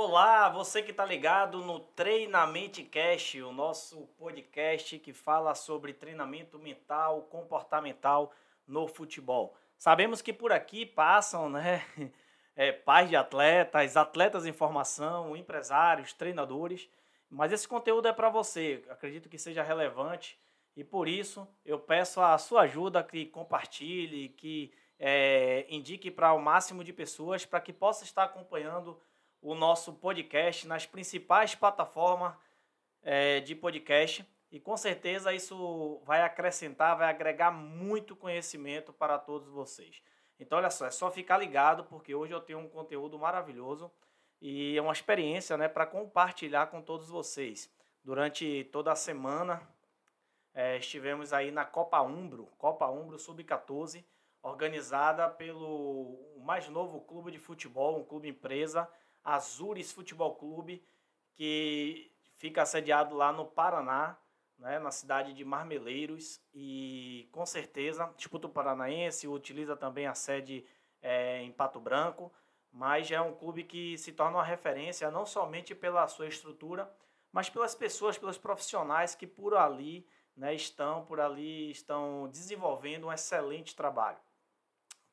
[0.00, 6.56] Olá, você que está ligado no Treinamento Cast, o nosso podcast que fala sobre treinamento
[6.56, 8.32] mental, comportamental
[8.64, 9.56] no futebol.
[9.76, 11.84] Sabemos que por aqui passam, né,
[12.54, 16.88] é, pais de atletas, atletas em formação, empresários, treinadores,
[17.28, 18.84] mas esse conteúdo é para você.
[18.90, 20.38] Acredito que seja relevante
[20.76, 26.40] e por isso eu peço a sua ajuda que compartilhe, que é, indique para o
[26.40, 28.96] máximo de pessoas para que possa estar acompanhando
[29.40, 32.34] o nosso podcast nas principais plataformas
[33.02, 34.26] é, de podcast.
[34.50, 40.02] E com certeza isso vai acrescentar, vai agregar muito conhecimento para todos vocês.
[40.40, 43.90] Então, olha só, é só ficar ligado, porque hoje eu tenho um conteúdo maravilhoso
[44.40, 47.70] e é uma experiência né, para compartilhar com todos vocês.
[48.02, 49.60] Durante toda a semana,
[50.54, 54.04] é, estivemos aí na Copa Umbro, Copa Umbro Sub-14,
[54.42, 58.88] organizada pelo mais novo clube de futebol, um clube empresa,
[59.24, 60.82] Azures Futebol Clube,
[61.34, 64.16] que fica sediado lá no Paraná,
[64.58, 70.64] né, na cidade de Marmeleiros, e com certeza disputa o Paranaense, utiliza também a sede
[71.00, 72.32] é, em Pato Branco,
[72.72, 76.92] mas é um clube que se torna uma referência não somente pela sua estrutura,
[77.32, 83.12] mas pelas pessoas, pelos profissionais que por ali né, estão, por ali estão desenvolvendo um
[83.12, 84.18] excelente trabalho.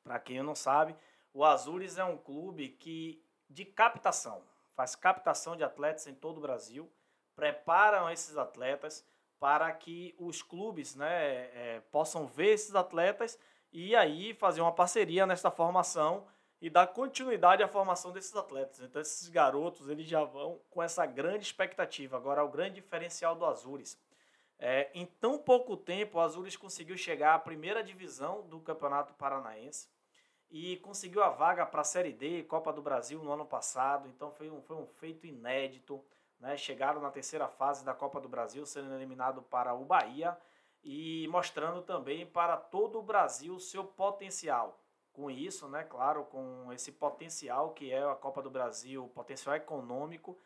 [0.03, 0.95] Para quem não sabe,
[1.33, 4.41] o Azures é um clube que de captação,
[4.75, 6.91] faz captação de atletas em todo o Brasil,
[7.35, 9.05] preparam esses atletas
[9.39, 11.07] para que os clubes né,
[11.53, 13.37] é, possam ver esses atletas
[13.71, 16.25] e aí fazer uma parceria nessa formação
[16.61, 18.79] e dar continuidade à formação desses atletas.
[18.79, 22.15] Então esses garotos eles já vão com essa grande expectativa.
[22.15, 23.97] Agora o grande diferencial do Azures.
[24.57, 29.89] É, em tão pouco tempo, o Azures conseguiu chegar à primeira divisão do Campeonato Paranaense
[30.57, 34.07] e conseguiu a vaga para a Série D, Copa do Brasil, no ano passado.
[34.07, 36.01] Então foi um, foi um feito inédito.
[36.39, 36.55] Né?
[36.55, 40.37] Chegaram na terceira fase da Copa do Brasil, sendo eliminado para o Bahia
[40.81, 44.79] e mostrando também para todo o Brasil seu potencial.
[45.11, 50.39] Com isso, né, claro, com esse potencial que é a Copa do Brasil, potencial econômico,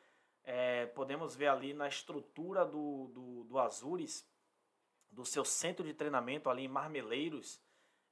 [0.44, 4.28] é, podemos ver ali na estrutura do, do, do Azures,
[5.11, 7.61] do seu centro de treinamento ali em Marmeleiros,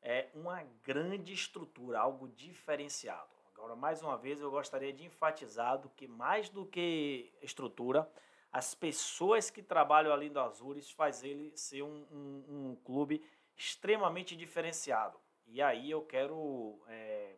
[0.09, 3.28] é uma grande estrutura, algo diferenciado.
[3.53, 8.09] Agora, mais uma vez, eu gostaria de enfatizar do que mais do que estrutura,
[8.50, 13.22] as pessoas que trabalham ali no Azures faz ele ser um, um, um clube
[13.57, 15.19] extremamente diferenciado.
[15.46, 17.35] E aí eu quero é,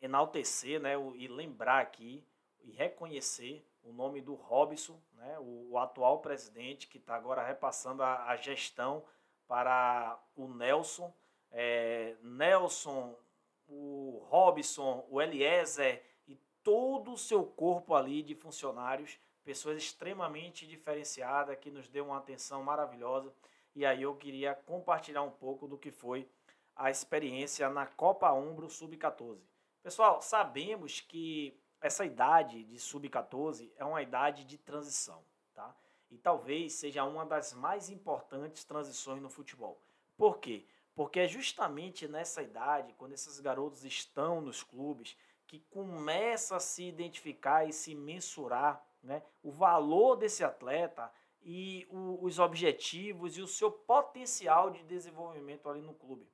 [0.00, 2.26] enaltecer né, e lembrar aqui
[2.64, 8.02] e reconhecer o nome do Robson, né, o, o atual presidente que está agora repassando
[8.02, 9.04] a, a gestão
[9.46, 11.12] para o Nelson
[11.58, 13.18] é, Nelson,
[13.66, 21.58] o Robson, o Eliezer e todo o seu corpo ali de funcionários, pessoas extremamente diferenciadas
[21.58, 23.32] que nos deu uma atenção maravilhosa.
[23.74, 26.28] E aí eu queria compartilhar um pouco do que foi
[26.74, 29.38] a experiência na Copa Umbro Sub-14.
[29.82, 35.24] Pessoal, sabemos que essa idade de sub-14 é uma idade de transição,
[35.54, 35.74] tá?
[36.10, 39.80] E talvez seja uma das mais importantes transições no futebol.
[40.18, 40.66] Por quê?
[40.96, 45.14] Porque é justamente nessa idade, quando esses garotos estão nos clubes,
[45.46, 51.12] que começa a se identificar e se mensurar né, o valor desse atleta
[51.42, 56.26] e o, os objetivos e o seu potencial de desenvolvimento ali no clube.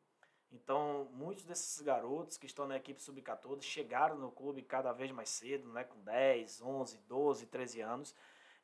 [0.53, 5.29] Então, muitos desses garotos que estão na equipe sub-14 chegaram no clube cada vez mais
[5.29, 8.15] cedo, né, com 10, 11, 12, 13 anos,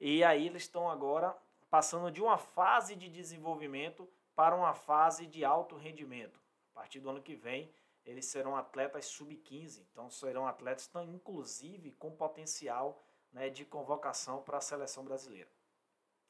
[0.00, 1.36] e aí eles estão agora
[1.68, 6.40] passando de uma fase de desenvolvimento para uma fase de alto rendimento.
[6.70, 12.14] A partir do ano que vem, eles serão atletas sub-15, então serão atletas, inclusive, com
[12.14, 15.50] potencial né, de convocação para a seleção brasileira.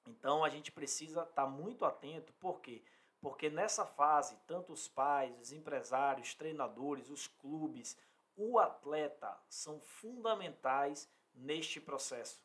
[0.06, 2.82] Então a gente precisa estar tá muito atento, por quê?
[3.20, 7.94] Porque nessa fase, tanto os pais, os empresários, treinadores, os clubes,
[8.34, 12.42] o atleta são fundamentais neste processo.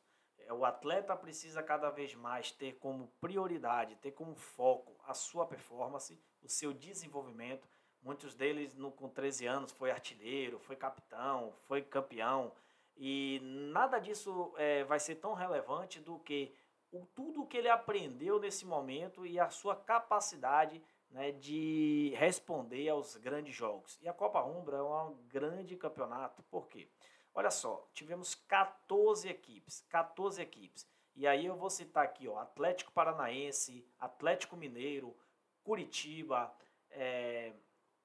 [0.48, 5.46] É, o atleta precisa cada vez mais ter como prioridade, ter como foco a sua
[5.46, 7.68] performance, o seu desenvolvimento.
[8.02, 12.54] Muitos deles no, com 13 anos foi artilheiro, foi capitão, foi campeão.
[12.96, 13.40] E
[13.72, 16.54] nada disso é, vai ser tão relevante do que
[16.92, 23.16] o, tudo que ele aprendeu nesse momento e a sua capacidade né, de responder aos
[23.18, 24.00] grandes jogos.
[24.02, 26.90] E a Copa Umbra é um grande campeonato, por quê?
[27.34, 30.88] Olha só, tivemos 14 equipes, 14 equipes.
[31.16, 35.16] E aí eu vou citar aqui, ó, Atlético Paranaense, Atlético Mineiro,
[35.64, 36.54] Curitiba,
[36.92, 37.54] é,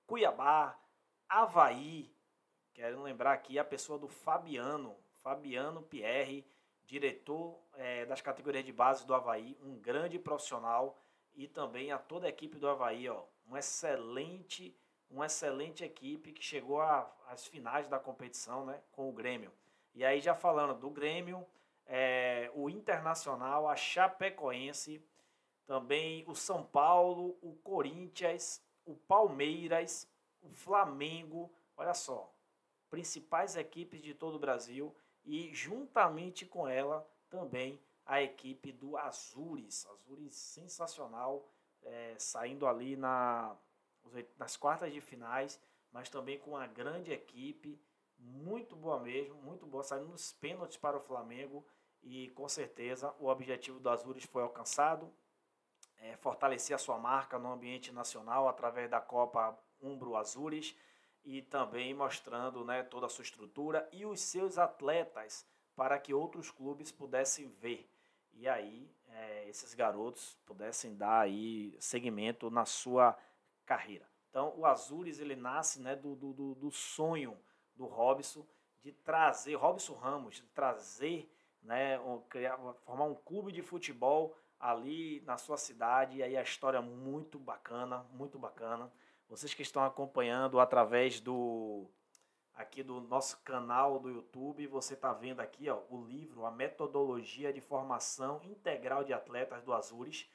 [0.07, 0.79] Cuiabá,
[1.29, 2.11] Havaí.
[2.73, 4.97] Quero lembrar aqui a pessoa do Fabiano.
[5.23, 6.47] Fabiano Pierre,
[6.87, 10.99] diretor é, das categorias de base do Havaí, um grande profissional
[11.35, 14.75] e também a toda a equipe do Havaí, ó, um excelente,
[15.11, 19.53] uma excelente equipe que chegou às finais da competição né, com o Grêmio.
[19.95, 21.47] E aí já falando do Grêmio,
[21.87, 25.03] é, o Internacional, a Chapecoense,
[25.67, 30.09] também o São Paulo, o Corinthians, o Palmeiras,
[30.43, 32.33] o Flamengo, olha só,
[32.91, 34.95] principais equipes de todo o Brasil
[35.25, 41.47] e juntamente com ela também a equipe do Azures, Azures sensacional,
[41.83, 43.55] é, saindo ali na,
[44.37, 45.61] nas quartas de finais,
[45.93, 47.81] mas também com uma grande equipe,
[48.19, 51.65] muito boa mesmo, muito boa, saindo nos pênaltis para o Flamengo
[52.03, 55.13] e com certeza o objetivo do Azures foi alcançado,
[55.99, 60.77] é, fortalecer a sua marca no ambiente nacional através da Copa Umbro Azures
[61.25, 65.47] e também mostrando né, toda a sua estrutura e os seus atletas
[65.77, 67.89] para que outros clubes pudessem ver.
[68.33, 73.17] E aí é, esses garotos pudessem dar aí segmento na sua
[73.69, 74.09] carreira.
[74.31, 77.39] Então o Azures ele nasce né, do, do, do sonho
[77.77, 78.47] do Robson
[78.83, 81.31] de trazer, Robson Ramos, de trazer,
[81.63, 81.99] né,
[82.31, 86.17] criar, formar um clube de futebol ali na sua cidade.
[86.17, 88.91] E aí a história muito bacana, muito bacana.
[89.29, 91.87] Vocês que estão acompanhando através do
[92.55, 97.53] aqui do nosso canal do YouTube, você está vendo aqui ó, o livro A Metodologia
[97.53, 100.29] de Formação Integral de Atletas do Azures,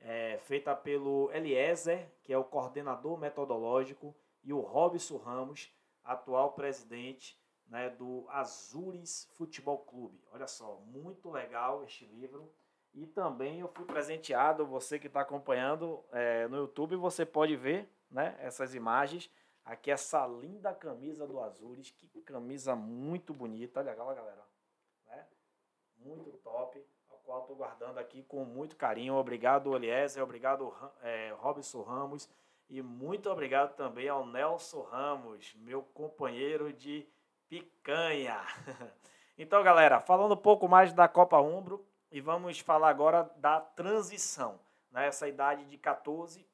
[0.00, 5.72] é, feita pelo Eliezer, que é o coordenador metodológico, e o Robson Ramos,
[6.04, 10.22] atual presidente né, do Azures Futebol Clube.
[10.32, 12.50] Olha só, muito legal este livro.
[12.94, 17.88] E também eu fui presenteado, você que está acompanhando é, no YouTube, você pode ver
[18.10, 19.30] né, essas imagens.
[19.64, 24.46] Aqui essa linda camisa do Azures, que camisa muito bonita, lá galera,
[25.06, 25.26] né?
[25.98, 26.82] muito top,
[27.28, 29.14] qual estou guardando aqui com muito carinho.
[29.14, 32.26] Obrigado Eliezer, obrigado é, Robson Ramos
[32.70, 37.06] e muito obrigado também ao Nelson Ramos, meu companheiro de
[37.46, 38.40] picanha.
[39.36, 44.58] então galera, falando um pouco mais da Copa Umbro, e vamos falar agora da transição.
[44.90, 45.06] Né?
[45.06, 46.48] Essa idade de 14,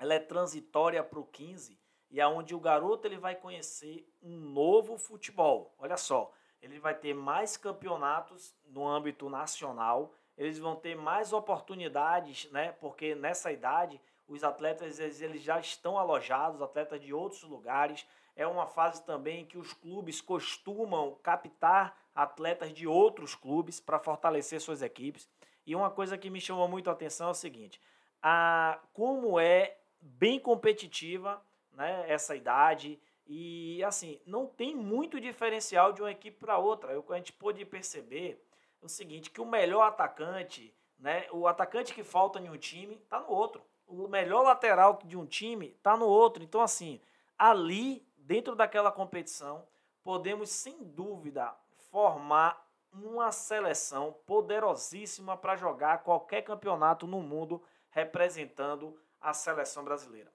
[0.00, 1.78] ela é transitória para o 15
[2.10, 5.72] e é onde o garoto ele vai conhecer um novo futebol.
[5.78, 6.32] Olha só,
[6.62, 12.72] ele vai ter mais campeonatos no âmbito nacional, eles vão ter mais oportunidades, né?
[12.80, 18.06] Porque nessa idade os atletas eles já estão alojados, atletas de outros lugares.
[18.34, 24.60] É uma fase também que os clubes costumam captar atletas de outros clubes para fortalecer
[24.60, 25.28] suas equipes.
[25.66, 27.80] E uma coisa que me chamou muito a atenção é o seguinte:
[28.22, 31.42] a, como é bem competitiva
[31.72, 33.00] né, essa idade.
[33.34, 36.92] E assim, não tem muito diferencial de uma equipe para outra.
[36.92, 38.46] Eu, a gente pôde perceber
[38.78, 43.20] o seguinte: que o melhor atacante, né, o atacante que falta em um time, está
[43.20, 43.62] no outro.
[43.86, 46.42] O melhor lateral de um time está no outro.
[46.42, 47.00] Então, assim,
[47.38, 49.66] ali, dentro daquela competição,
[50.04, 51.56] podemos sem dúvida
[51.90, 52.62] formar
[52.92, 60.30] uma seleção poderosíssima para jogar qualquer campeonato no mundo representando a seleção brasileira.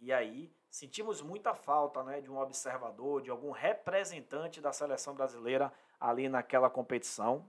[0.00, 5.72] E aí sentimos muita falta né, de um observador, de algum representante da seleção brasileira
[6.00, 7.48] ali naquela competição.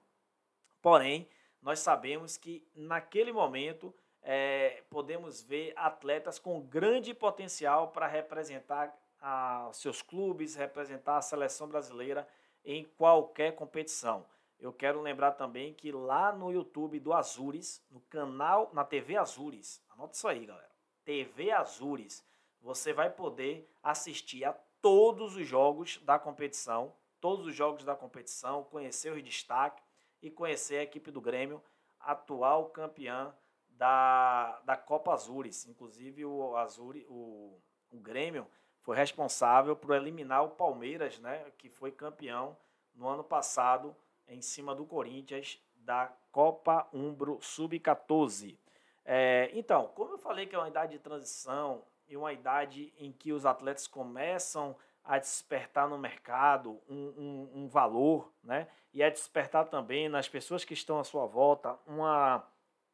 [0.80, 1.28] Porém,
[1.60, 3.92] nós sabemos que naquele momento
[4.22, 11.68] é, podemos ver atletas com grande potencial para representar a, seus clubes, representar a seleção
[11.68, 12.28] brasileira
[12.64, 14.24] em qualquer competição.
[14.60, 19.82] Eu quero lembrar também que lá no YouTube do Azures, no canal, na TV Azures,
[19.90, 20.76] anota isso aí, galera.
[21.04, 22.24] TV Azures,
[22.66, 28.64] você vai poder assistir a todos os jogos da competição, todos os jogos da competição,
[28.64, 29.84] conhecer os destaques
[30.20, 31.62] e conhecer a equipe do Grêmio,
[32.00, 33.32] atual campeã
[33.70, 35.68] da, da Copa Azures.
[35.68, 37.56] Inclusive o Azure, o,
[37.92, 38.48] o Grêmio
[38.82, 42.58] foi responsável por eliminar o Palmeiras, né, que foi campeão
[42.96, 43.96] no ano passado
[44.28, 48.58] em cima do Corinthians da Copa Umbro Sub-14.
[49.06, 53.12] É, então, como eu falei que é uma idade de transição e uma idade em
[53.12, 58.68] que os atletas começam a despertar no mercado um, um, um valor, né?
[58.94, 62.44] E a despertar também nas pessoas que estão à sua volta uma,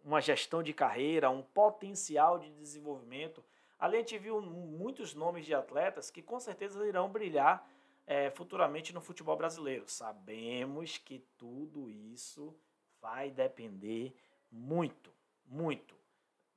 [0.04, 3.44] uma gestão de carreira, um potencial de desenvolvimento
[3.82, 7.68] Ali a gente viu muitos nomes de atletas que com certeza irão brilhar
[8.06, 9.86] é, futuramente no futebol brasileiro.
[9.88, 12.56] Sabemos que tudo isso
[13.02, 14.16] vai depender
[14.52, 15.12] muito,
[15.48, 15.96] muito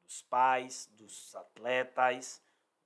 [0.03, 2.43] dos pais, dos atletas,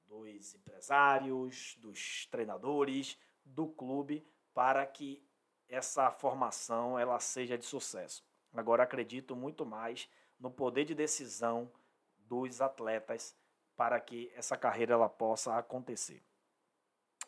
[0.09, 5.23] dos empresários, dos treinadores, do clube, para que
[5.69, 8.25] essa formação ela seja de sucesso.
[8.55, 10.09] Agora acredito muito mais
[10.41, 11.71] no poder de decisão
[12.19, 13.37] dos atletas
[13.77, 16.23] para que essa carreira ela possa acontecer.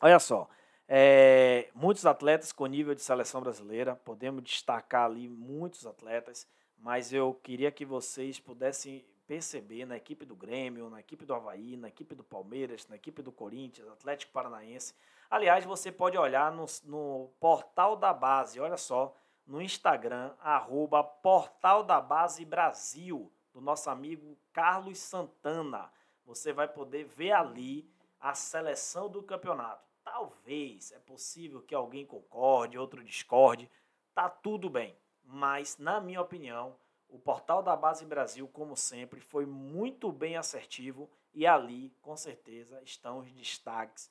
[0.01, 0.49] Olha só,
[0.89, 7.35] é, muitos atletas com nível de seleção brasileira, podemos destacar ali muitos atletas, mas eu
[7.35, 12.17] queria que vocês pudessem perceber na equipe do Grêmio, na equipe do Havaí, na equipe
[12.17, 14.93] do Palmeiras, na equipe do Corinthians, Atlético Paranaense.
[15.31, 19.15] Aliás, você pode olhar no, no portal da base, olha só,
[19.47, 25.93] no Instagram, arroba Portal da Base Brasil, do nosso amigo Carlos Santana.
[26.27, 29.87] Você vai poder ver ali a seleção do campeonato.
[30.03, 33.71] Talvez é possível que alguém concorde, outro discorde,
[34.13, 34.97] tá tudo bem.
[35.23, 36.75] Mas, na minha opinião,
[37.11, 42.81] o portal da Base Brasil, como sempre, foi muito bem assertivo e ali, com certeza,
[42.83, 44.11] estão os destaques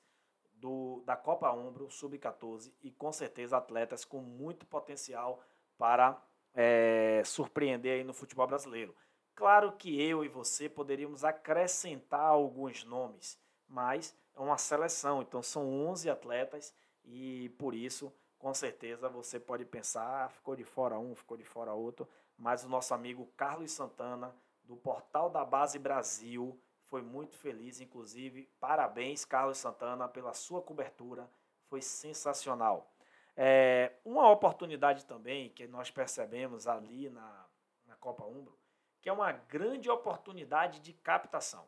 [0.53, 5.41] do, da Copa Ombro Sub-14 e com certeza atletas com muito potencial
[5.77, 6.22] para
[6.53, 8.96] é, surpreender aí no futebol brasileiro.
[9.34, 15.88] Claro que eu e você poderíamos acrescentar alguns nomes, mas é uma seleção, então são
[15.88, 16.74] 11 atletas
[17.06, 21.46] e por isso, com certeza, você pode pensar, ah, ficou de fora um, ficou de
[21.46, 22.08] fora outro,
[22.39, 28.50] mas o nosso amigo Carlos Santana, do Portal da Base Brasil, foi muito feliz, inclusive.
[28.60, 31.29] Parabéns, Carlos Santana, pela sua cobertura,
[31.67, 32.91] foi sensacional.
[33.36, 37.46] É, uma oportunidade também que nós percebemos ali na,
[37.86, 38.58] na Copa Umbro,
[39.01, 41.67] que é uma grande oportunidade de captação.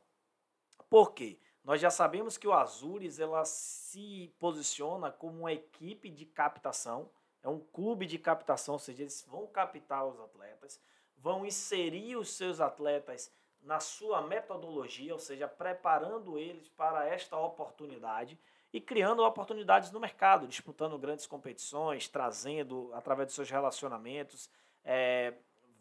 [0.89, 1.39] Por quê?
[1.63, 7.09] Nós já sabemos que o Azures ela se posiciona como uma equipe de captação
[7.43, 10.79] é um clube de captação, ou seja, eles vão captar os atletas,
[11.17, 13.31] vão inserir os seus atletas
[13.61, 18.39] na sua metodologia, ou seja, preparando eles para esta oportunidade
[18.73, 24.49] e criando oportunidades no mercado, disputando grandes competições, trazendo, através de seus relacionamentos,
[24.83, 25.33] é,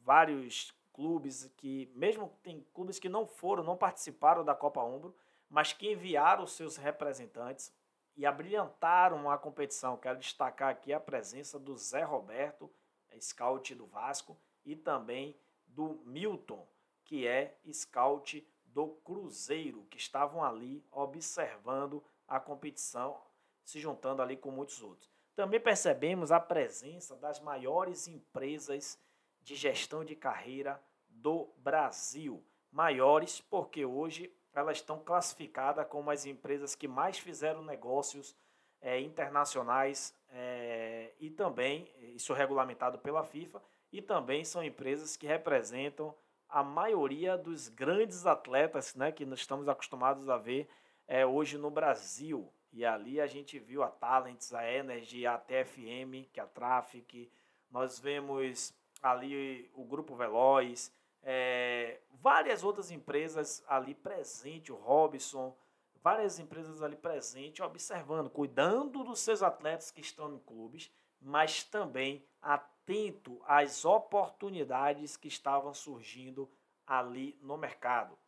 [0.02, 5.14] vários clubes que, mesmo tem clubes que não foram, não participaram da Copa Umbro,
[5.48, 7.72] mas que enviaram os seus representantes
[8.20, 9.96] e abrilhantaram a competição.
[9.96, 12.70] Quero destacar aqui a presença do Zé Roberto,
[13.18, 15.34] scout do Vasco, e também
[15.66, 16.68] do Milton,
[17.02, 23.18] que é scout do Cruzeiro, que estavam ali observando a competição,
[23.64, 25.10] se juntando ali com muitos outros.
[25.34, 28.98] Também percebemos a presença das maiores empresas
[29.40, 32.44] de gestão de carreira do Brasil.
[32.70, 38.36] Maiores porque hoje elas estão classificadas como as empresas que mais fizeram negócios
[38.80, 45.26] é, internacionais é, e também, isso é regulamentado pela FIFA, e também são empresas que
[45.26, 46.14] representam
[46.48, 50.68] a maioria dos grandes atletas né, que nós estamos acostumados a ver
[51.06, 52.52] é, hoje no Brasil.
[52.72, 57.30] E ali a gente viu a Talents, a Energy, a TFM, que é a Traffic,
[57.70, 65.56] nós vemos ali o Grupo Veloz, é, várias outras empresas ali presentes, o Robson,
[66.02, 72.24] várias empresas ali presentes, observando, cuidando dos seus atletas que estão em clubes, mas também
[72.40, 76.50] atento às oportunidades que estavam surgindo
[76.86, 78.18] ali no mercado.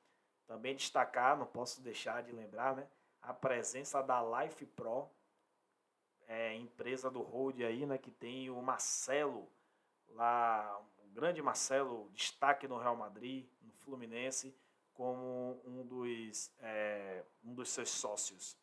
[0.47, 2.87] Também destacar, não posso deixar de lembrar, né,
[3.23, 5.09] a presença da Life Pro,
[6.27, 9.49] é, empresa do Hold aí, né, que tem o Marcelo
[10.09, 10.81] lá,
[11.13, 14.55] grande Marcelo, destaque no Real Madrid, no Fluminense,
[14.93, 18.57] como um dos, é, um dos seus sócios.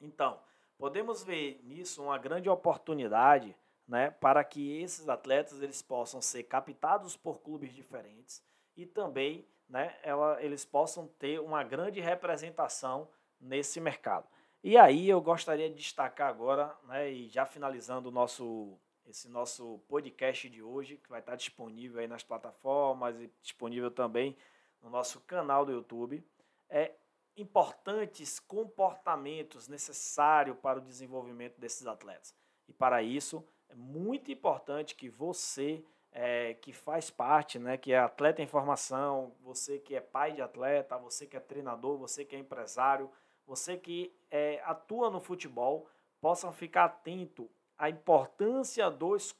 [0.00, 0.40] Então,
[0.78, 3.56] podemos ver nisso uma grande oportunidade
[3.86, 8.42] né, para que esses atletas eles possam ser captados por clubes diferentes
[8.76, 13.08] e também né, ela, eles possam ter uma grande representação
[13.40, 14.26] nesse mercado.
[14.62, 19.78] E aí eu gostaria de destacar agora, né, e já finalizando o nosso esse nosso
[19.88, 24.36] podcast de hoje, que vai estar disponível aí nas plataformas e disponível também
[24.82, 26.24] no nosso canal do YouTube,
[26.68, 26.92] é
[27.36, 32.34] importantes comportamentos necessários para o desenvolvimento desses atletas.
[32.68, 37.98] E para isso é muito importante que você é, que faz parte, né, que é
[37.98, 42.34] atleta em formação, você que é pai de atleta, você que é treinador, você que
[42.34, 43.10] é empresário,
[43.46, 45.86] você que é, atua no futebol,
[46.18, 49.34] possam ficar atento a importância dos,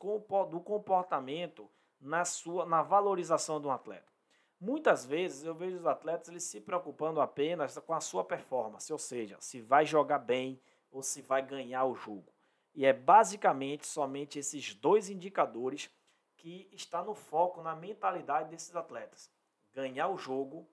[0.50, 4.12] do comportamento na, sua, na valorização de um atleta.
[4.58, 8.98] Muitas vezes eu vejo os atletas eles se preocupando apenas com a sua performance, ou
[8.98, 12.32] seja, se vai jogar bem ou se vai ganhar o jogo.
[12.74, 15.90] E é basicamente somente esses dois indicadores
[16.36, 19.30] que está no foco na mentalidade desses atletas:
[19.72, 20.68] ganhar o jogo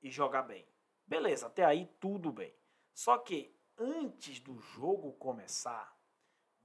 [0.00, 0.66] e jogar bem.
[1.06, 2.54] Beleza, até aí tudo bem.
[2.92, 5.96] Só que antes do jogo começar,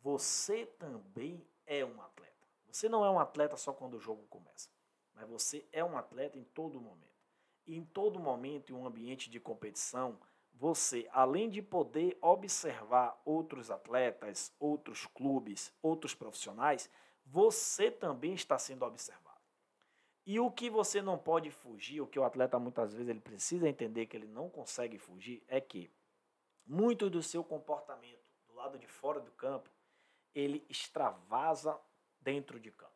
[0.07, 2.47] você também é um atleta.
[2.71, 4.69] Você não é um atleta só quando o jogo começa,
[5.13, 7.27] mas você é um atleta em todo momento.
[7.65, 10.17] E em todo momento, em um ambiente de competição,
[10.53, 16.89] você, além de poder observar outros atletas, outros clubes, outros profissionais,
[17.25, 19.41] você também está sendo observado.
[20.25, 23.67] E o que você não pode fugir, o que o atleta muitas vezes ele precisa
[23.67, 25.91] entender que ele não consegue fugir, é que
[26.65, 29.69] muito do seu comportamento do lado de fora do campo,
[30.39, 31.79] ele extravasa
[32.21, 32.91] dentro de campo.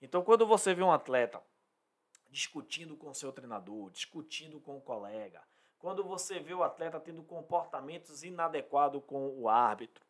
[0.00, 1.42] Então, quando você vê um atleta
[2.30, 5.42] discutindo com seu treinador, discutindo com o colega,
[5.78, 10.04] quando você vê o atleta tendo comportamentos inadequados com o árbitro,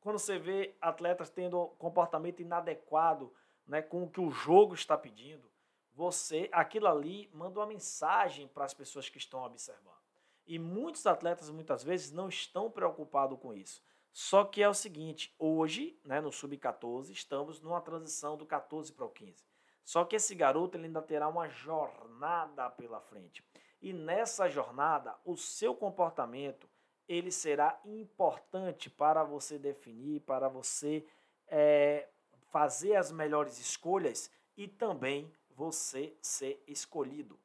[0.00, 3.32] quando você vê atletas tendo comportamento inadequado
[3.66, 5.50] né, com o que o jogo está pedindo,
[5.94, 10.00] você, aquilo ali, manda uma mensagem para as pessoas que estão observando.
[10.46, 13.82] E muitos atletas, muitas vezes, não estão preocupados com isso.
[14.12, 19.06] Só que é o seguinte, hoje, né, no Sub-14, estamos numa transição do 14 para
[19.06, 19.42] o 15.
[19.84, 23.44] Só que esse garoto ele ainda terá uma jornada pela frente.
[23.80, 26.68] E nessa jornada, o seu comportamento
[27.08, 31.04] ele será importante para você definir, para você
[31.48, 32.08] é,
[32.50, 37.38] fazer as melhores escolhas e também você ser escolhido.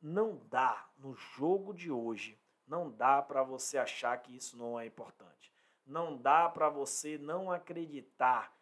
[0.00, 4.86] Não dá no jogo de hoje, não dá para você achar que isso não é
[4.86, 5.53] importante.
[5.86, 8.54] Não dá para você não acreditar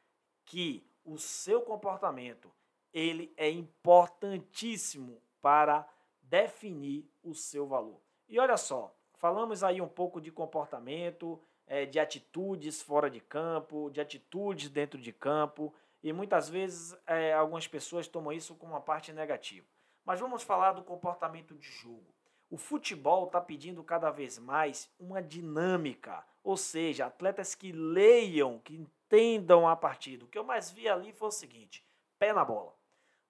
[0.45, 2.51] que o seu comportamento
[2.93, 5.89] ele é importantíssimo para
[6.21, 8.01] definir o seu valor.
[8.29, 13.91] E olha só, falamos aí um pouco de comportamento, é, de atitudes fora de campo,
[13.91, 18.81] de atitudes dentro de campo, e muitas vezes é, algumas pessoas tomam isso como uma
[18.81, 19.67] parte negativa.
[20.05, 22.13] Mas vamos falar do comportamento de jogo.
[22.51, 28.75] O futebol está pedindo cada vez mais uma dinâmica, ou seja, atletas que leiam, que
[28.75, 30.25] entendam a partida.
[30.25, 31.85] O que eu mais vi ali foi o seguinte:
[32.19, 32.75] pé na bola.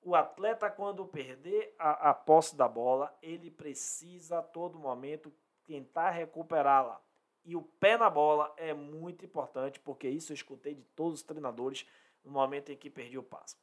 [0.04, 5.32] O atleta, quando perder a, a posse da bola, ele precisa a todo momento
[5.65, 7.00] tentar recuperá-la.
[7.45, 11.23] E o pé na bola é muito importante, porque isso eu escutei de todos os
[11.23, 11.86] treinadores
[12.25, 13.56] no momento em que perdi o passo.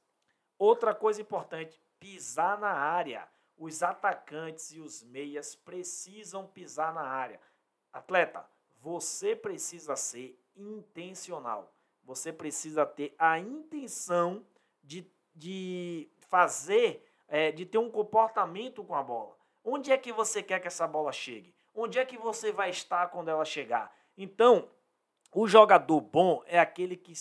[0.57, 3.27] Outra coisa importante, pisar na área.
[3.57, 7.41] Os atacantes e os meias precisam pisar na área.
[7.91, 8.45] Atleta,
[8.81, 11.73] você precisa ser intencional.
[12.03, 14.45] Você precisa ter a intenção
[14.83, 19.37] de, de fazer, é, de ter um comportamento com a bola.
[19.63, 21.53] Onde é que você quer que essa bola chegue?
[21.75, 23.93] Onde é que você vai estar quando ela chegar?
[24.17, 24.69] Então,
[25.31, 27.13] o jogador bom é aquele que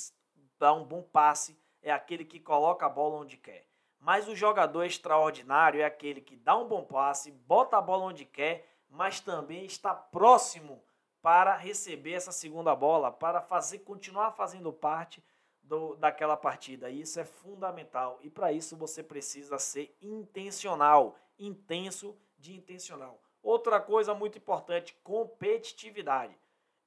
[0.58, 3.66] dá um bom passe, é aquele que coloca a bola onde quer.
[4.00, 8.24] Mas o jogador extraordinário é aquele que dá um bom passe, bota a bola onde
[8.24, 10.82] quer, mas também está próximo
[11.20, 15.22] para receber essa segunda bola, para fazer continuar fazendo parte
[15.62, 16.90] do, daquela partida.
[16.90, 23.20] Isso é fundamental e para isso você precisa ser intencional, intenso de intencional.
[23.42, 26.36] Outra coisa muito importante, competitividade.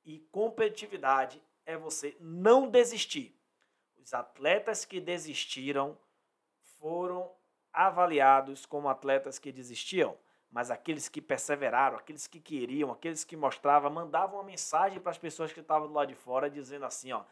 [0.04, 3.38] E competitividade é você não desistir.
[3.98, 5.98] Os atletas que desistiram
[6.80, 7.32] foram
[7.72, 10.18] avaliados como atletas que desistiam,
[10.52, 15.18] mas aqueles que perseveraram, aqueles que queriam, aqueles que mostravam, mandavam uma mensagem para as
[15.18, 17.24] pessoas que estavam do lado de fora dizendo assim, ó,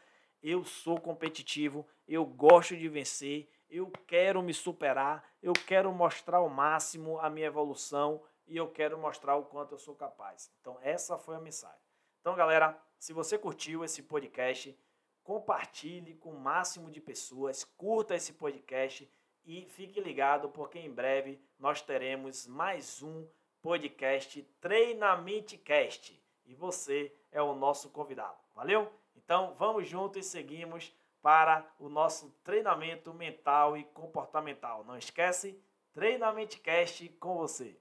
[0.42, 6.48] eu sou competitivo, eu gosto de vencer, eu quero me superar, eu quero mostrar ao
[6.48, 10.50] máximo a minha evolução e eu quero mostrar o quanto eu sou capaz.
[10.60, 11.78] Então, essa foi a mensagem.
[12.20, 14.76] Então, galera, se você curtiu esse podcast,
[15.22, 19.08] compartilhe com o máximo de pessoas, curta esse podcast
[19.44, 23.26] e fique ligado porque em breve nós teremos mais um
[23.62, 28.38] podcast Treinamento Cast e você é o nosso convidado.
[28.54, 28.90] Valeu?
[29.16, 34.84] Então, vamos juntos e seguimos para o nosso treinamento mental e comportamental.
[34.84, 35.60] Não esquece,
[35.92, 37.76] Treinamento Cast com você.